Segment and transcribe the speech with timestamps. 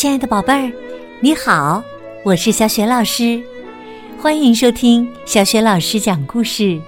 [0.00, 0.72] 亲爱的宝贝儿，
[1.20, 1.84] 你好，
[2.24, 3.38] 我是小雪老师，
[4.18, 6.80] 欢迎收听小雪老师讲故事，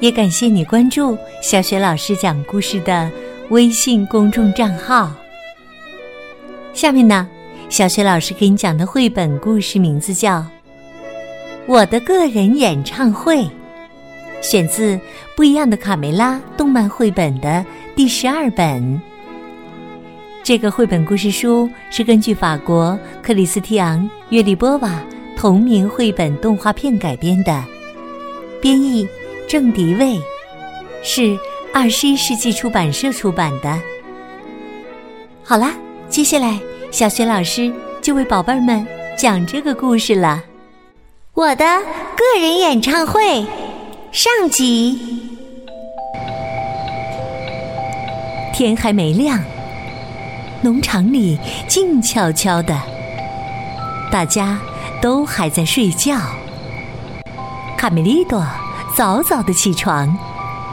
[0.00, 3.08] 也感谢你关注小雪老师讲故事的
[3.50, 5.12] 微信公众账号。
[6.74, 7.28] 下面呢，
[7.68, 10.38] 小雪老师给你讲的绘本故事名字叫
[11.68, 13.36] 《我的个人演唱会》，
[14.40, 14.96] 选自
[15.36, 19.00] 《不一样的卡梅拉》动漫绘本的第十二本。
[20.44, 25.00] 这个绘本故事书是根据法国克里斯蒂昂·约利波瓦
[25.36, 27.64] 同名绘本动画片改编的，
[28.60, 29.06] 编译
[29.48, 30.18] 郑迪卫，
[31.00, 31.38] 是
[31.72, 33.80] 二十一世纪出版社出版的。
[35.44, 35.74] 好啦，
[36.08, 36.58] 接下来
[36.90, 38.84] 小雪老师就为宝贝儿们
[39.16, 40.42] 讲这个故事了。
[41.34, 41.64] 我的
[42.16, 43.46] 个人演唱会
[44.10, 44.98] 上集，
[48.52, 49.40] 天还没亮。
[50.62, 52.80] 农场里静悄悄的，
[54.12, 54.56] 大家
[55.00, 56.16] 都还在睡觉。
[57.76, 58.46] 卡梅利多
[58.94, 60.16] 早早的起床，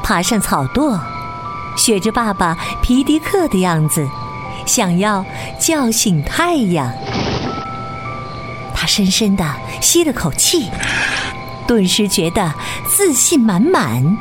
[0.04, 1.00] 爬上草垛，
[1.76, 4.08] 学着爸爸皮迪克的样子，
[4.68, 5.26] 想要
[5.58, 6.94] 叫醒太阳。
[8.76, 9.44] 他深深的
[9.82, 10.70] 吸了口气，
[11.66, 12.54] 顿时觉得
[12.88, 14.18] 自信满满。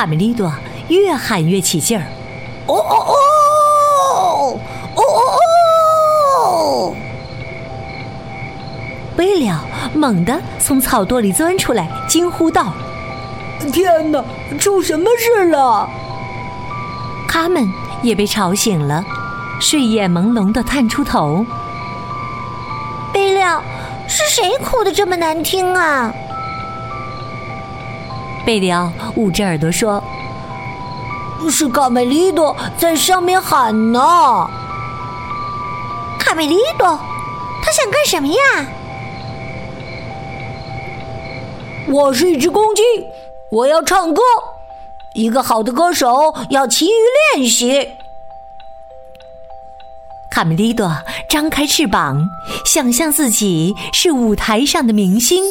[0.00, 0.50] 卡梅利多
[0.88, 2.06] 越喊越起劲儿，
[2.66, 4.58] 哦哦哦，
[4.94, 5.28] 哦哦
[6.38, 6.94] 哦！
[9.14, 9.58] 贝利奥
[9.92, 12.72] 猛地从草垛里钻出来，惊呼道
[13.74, 14.24] ：“天哪，
[14.58, 15.86] 出什么事了？”
[17.28, 17.70] 他们
[18.02, 19.04] 也被吵醒了，
[19.60, 21.44] 睡眼朦胧的探出头。
[23.12, 23.62] 贝了，
[24.08, 26.10] 是谁哭的这么难听啊？
[28.50, 30.02] 贝里奥捂着耳朵说
[31.48, 34.00] ：“是卡梅利多在上面喊呢。”
[36.18, 36.98] 卡梅利多，
[37.62, 38.66] 他想干什么呀？
[41.86, 42.82] 我是一只公鸡，
[43.52, 44.20] 我要唱歌。
[45.12, 47.90] 一个好的歌手要勤于练习。
[50.28, 50.92] 卡梅利多
[51.28, 52.28] 张开翅膀，
[52.66, 55.44] 想象自己是舞台上的明星。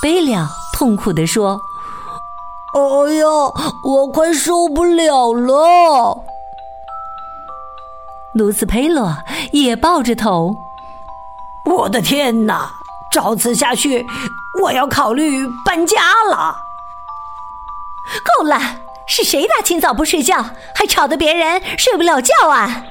[0.00, 1.60] 贝利奥痛苦地说
[2.74, 3.26] ：“哎呀，
[3.82, 6.22] 我快受不了了！”
[8.34, 9.16] 卢斯佩洛
[9.52, 10.54] 也抱着头
[11.64, 12.70] ：“我的天哪，
[13.10, 14.06] 照此下去，
[14.62, 15.96] 我要考虑搬家
[16.30, 16.56] 了。”
[18.38, 18.60] 够了！
[19.06, 20.44] 是谁大清早不睡觉，
[20.74, 22.84] 还吵得别人睡不了觉啊？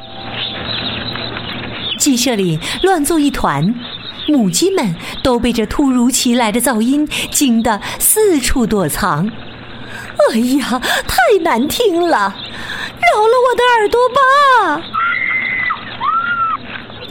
[2.00, 3.74] 鸡舍里乱作一团。
[4.28, 9.30] 母鸡们都被这突如其来的噪音惊得四处躲藏。
[10.30, 12.18] 哎呀，太难听了！
[12.18, 14.82] 饶了我的耳朵吧！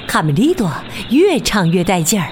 [0.07, 0.71] 卡梅利多
[1.11, 2.31] 越唱越带劲儿，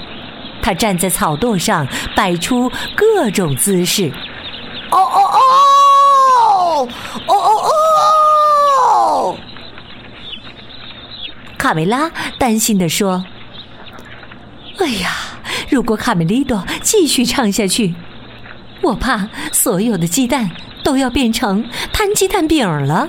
[0.62, 4.12] 他站在草垛上摆出各种姿势。
[4.90, 6.88] 哦哦哦！
[7.26, 7.60] 哦哦
[8.82, 9.36] 哦！
[11.56, 13.24] 卡梅拉担心地说。
[14.84, 15.10] 哎呀！
[15.70, 17.94] 如果卡梅利多继续唱下去，
[18.82, 20.50] 我怕所有的鸡蛋
[20.84, 23.08] 都要变成摊鸡蛋饼了。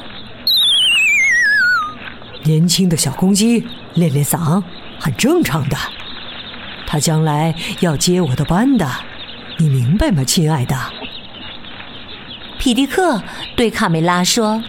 [2.43, 4.63] 年轻的小公鸡练练嗓
[4.97, 5.75] 很正常的，
[6.87, 8.89] 他将来要接我的班的，
[9.57, 10.77] 你明白吗，亲爱的？
[12.57, 13.21] 皮迪克
[13.57, 14.63] 对卡梅拉说：“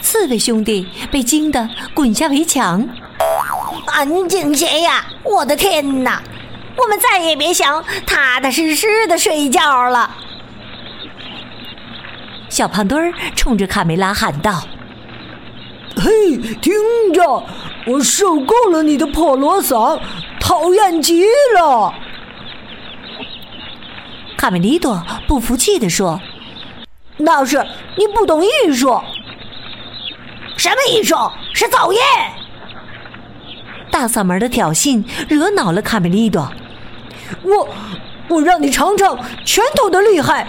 [0.00, 2.86] 刺猬兄弟被惊得滚下围墙。”
[3.98, 5.04] 安静些呀！
[5.24, 6.22] 我的天哪，
[6.76, 10.08] 我们再也别想踏踏实实的睡觉了。
[12.48, 14.62] 小胖墩儿冲着卡梅拉喊道
[15.98, 16.72] ：“嘿，听
[17.12, 17.44] 着，
[17.86, 20.00] 我受够了你的破锣嗓，
[20.38, 21.24] 讨厌极
[21.56, 21.92] 了！”
[24.38, 26.20] 卡梅利多不服气地说
[27.18, 27.66] ：“那是
[27.96, 29.02] 你不懂艺术。
[30.56, 31.16] 什么艺术？
[31.52, 31.98] 是噪音！”
[33.98, 36.48] 大嗓门的挑衅惹恼了卡梅利多，
[37.42, 37.68] 我
[38.28, 40.46] 我让你尝尝拳头的厉害！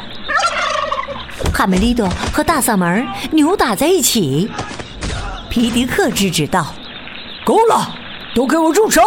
[1.52, 4.52] 卡梅利多和大嗓门扭打在一起，
[5.50, 6.76] 皮迪克制止道
[7.44, 7.96] ：“够了，
[8.36, 9.02] 都给我住手！”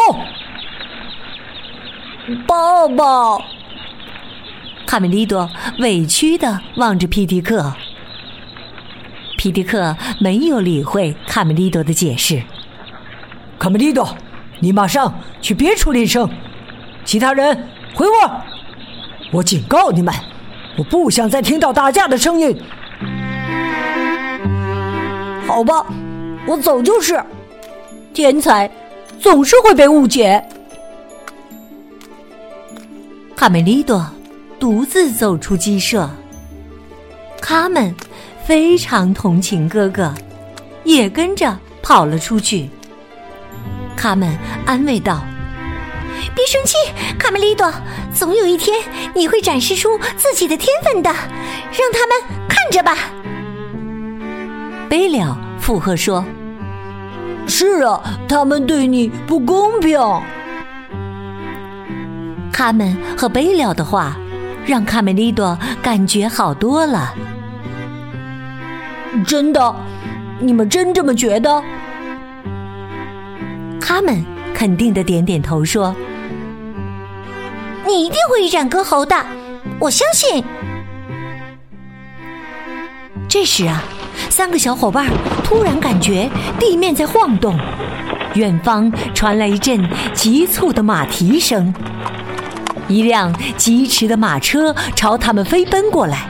[2.45, 3.41] 抱抱，
[4.85, 5.49] 卡梅利多
[5.79, 7.73] 委屈的望着皮迪克，
[9.39, 12.43] 皮迪克没有理会卡梅利多的解释。
[13.59, 14.17] 卡梅利多，
[14.63, 16.31] 你马上去别处练声，
[17.05, 18.13] 其他人回屋。
[19.33, 20.15] 我警告你们，
[20.79, 22.57] 我不想再听到打架的声音。
[25.49, 25.85] 好吧，
[26.47, 27.21] 我走就是。
[28.15, 28.71] 天才
[29.19, 30.41] 总是会被误解。
[33.35, 34.07] 卡梅利多
[34.61, 36.09] 独自走出鸡舍，
[37.41, 37.93] 他们
[38.45, 40.15] 非常同情哥哥，
[40.85, 42.71] 也跟着跑了出去。
[43.97, 44.37] 他们
[44.67, 45.23] 安慰道
[46.35, 46.75] ：“别生气，
[47.19, 47.73] 卡梅利多，
[48.13, 48.77] 总有一天
[49.15, 52.17] 你会展示出自己的天分的，让他们
[52.49, 52.97] 看着吧。”
[54.89, 56.25] 贝了附和说
[57.47, 60.01] ：“是啊，他们对你不公平。”
[62.53, 64.17] 他们和贝了的话，
[64.67, 67.15] 让卡梅利多感觉好多了。
[69.27, 69.75] 真的，
[70.39, 71.63] 你们真这么觉得？
[73.85, 74.25] 他们
[74.55, 75.95] 肯定的点点头说
[77.85, 79.17] ：“你一定会一展歌喉的，
[79.81, 80.43] 我相信。”
[83.29, 83.83] 这时啊，
[84.31, 85.11] 三个小伙伴
[85.43, 86.31] 突然感觉
[86.61, 87.59] 地面在晃动，
[88.35, 89.85] 远方传来一阵
[90.15, 91.75] 急促的马蹄声。
[92.87, 96.29] 一辆疾驰的马车朝他们飞奔过来，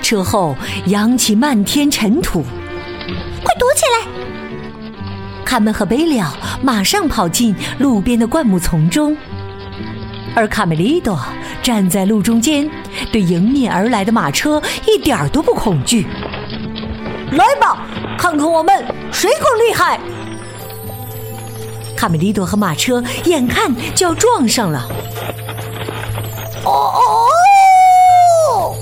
[0.00, 0.54] 车后
[0.86, 2.44] 扬起漫天尘土。
[3.42, 4.06] 快躲起来！
[5.44, 9.16] 卡门和贝了马上跑进路边的灌木丛中，
[10.34, 11.18] 而卡梅利多
[11.62, 12.68] 站在路中间，
[13.12, 16.06] 对迎面而来的马车一点儿都不恐惧。
[17.32, 17.86] 来吧，
[18.18, 20.00] 看看我们谁更厉害！
[21.96, 24.88] 卡梅利多和马车眼看就要撞上了。
[26.64, 26.92] 哦
[28.50, 28.74] 哦！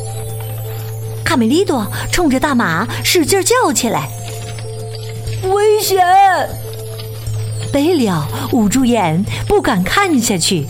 [1.24, 4.08] 卡梅利多冲着大马使劲叫起来
[5.42, 5.98] ：“危险！”
[7.72, 10.66] 贝了捂住眼，不敢看下去。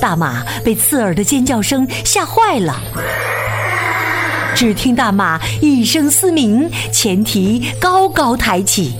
[0.00, 2.80] 大马被刺耳的尖叫声吓坏了，
[4.54, 8.94] 只听大马一声嘶鸣，前蹄高高抬起，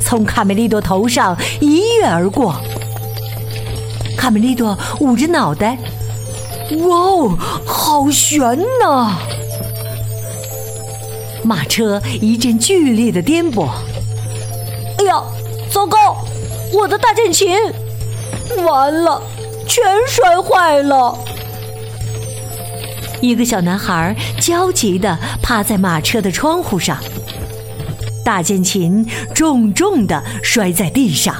[0.00, 2.54] 从卡梅利多头上一跃而过。
[4.16, 5.76] 卡梅利多捂着脑袋。
[6.86, 8.40] 哇哦，好悬
[8.80, 9.18] 呐！
[11.44, 13.68] 马车一阵剧烈的颠簸。
[15.76, 16.16] 糟糕！
[16.72, 17.54] 我的大键琴，
[18.64, 19.20] 完了，
[19.68, 21.14] 全摔坏了。
[23.20, 26.96] 一个小男孩焦急地趴在马车的窗户上，
[28.24, 31.36] 大键琴重重地摔在地上。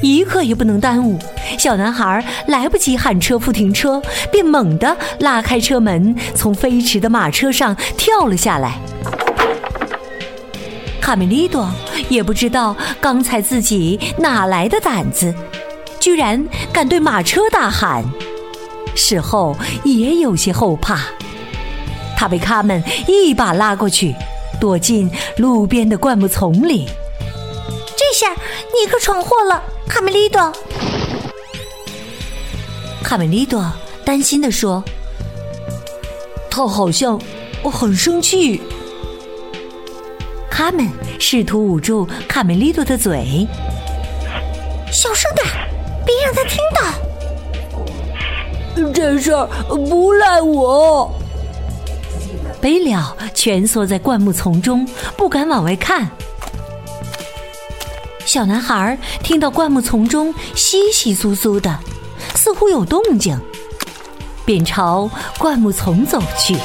[0.00, 1.18] 一刻也不能耽误。
[1.58, 4.00] 小男孩来不及喊车夫停车，
[4.32, 8.78] 便猛地拉开车门，从飞驰的马车上跳了下来。
[11.04, 11.70] 卡梅利多
[12.08, 15.34] 也不知道刚才自己哪来的胆子，
[16.00, 16.42] 居然
[16.72, 18.02] 敢对马车大喊。
[18.94, 19.54] 事后
[19.84, 21.00] 也有些后怕，
[22.16, 24.14] 他被卡门一把拉过去，
[24.58, 26.88] 躲进路边的灌木丛里。
[27.94, 30.50] 这下你可闯祸了，卡梅利多。
[33.02, 33.70] 卡梅利多
[34.06, 34.82] 担心地说
[36.48, 37.20] ：“他好像
[37.62, 38.58] 很生气。”
[40.56, 43.44] 他们试图捂住卡梅利多的嘴，
[44.92, 45.44] 小声点，
[46.06, 46.80] 别让他听到。
[48.92, 51.12] 这事儿不赖我。
[52.60, 56.08] 北了蜷缩在灌木丛中，不敢往外看。
[58.24, 61.76] 小男孩听到灌木丛中稀稀疏疏的。
[62.36, 63.36] 似乎有动静，
[64.44, 66.56] 便朝灌木丛走去。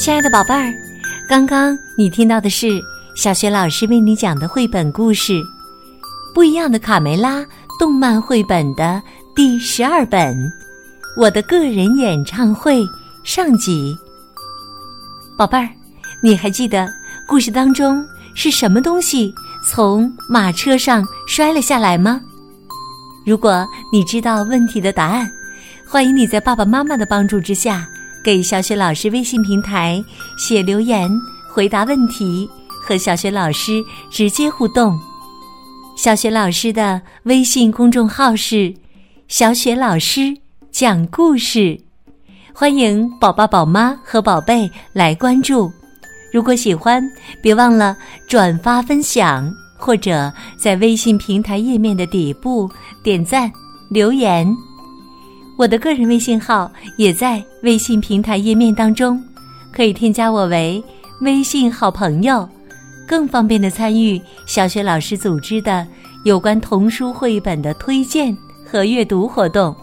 [0.00, 0.72] 亲爱的宝贝儿，
[1.28, 2.80] 刚刚你听到的是
[3.14, 5.34] 小学老师为你讲的绘本故事
[6.34, 7.40] 《不一样的卡梅拉》
[7.78, 9.02] 动漫绘本的
[9.36, 10.34] 第十二本
[11.18, 12.80] 《我的个人演唱会》
[13.24, 13.94] 上集。
[15.36, 15.68] 宝贝儿，
[16.22, 16.88] 你还记得？
[17.28, 18.02] 故事当中
[18.34, 19.30] 是什么东西
[19.68, 22.22] 从马车上摔了下来吗？
[23.26, 25.30] 如果你知道问题的答案，
[25.86, 27.86] 欢迎你在爸爸妈妈的帮助之下，
[28.22, 30.02] 给小雪老师微信平台
[30.38, 31.10] 写留言
[31.52, 34.98] 回答问题，和小雪老师直接互动。
[35.96, 38.74] 小雪老师的微信公众号是
[39.28, 40.36] “小雪老师
[40.70, 41.78] 讲故事”，
[42.54, 45.70] 欢迎宝宝、宝妈和宝贝来关注。
[46.32, 47.02] 如果喜欢，
[47.42, 47.96] 别忘了
[48.28, 52.70] 转发分享，或者在微信平台页面的底部
[53.02, 53.50] 点赞
[53.90, 54.46] 留言。
[55.60, 59.22] 我的个人微信号也在微信平台页面当中，
[59.70, 60.82] 可以添加我为
[61.20, 62.48] 微信好朋友。
[63.06, 65.86] 更方便的参与小学老师组织的
[66.24, 69.76] 有关童书绘本的推荐和阅读活动。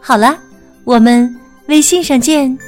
[0.00, 0.36] 好了，
[0.82, 1.32] 我们
[1.68, 2.58] 微信上见。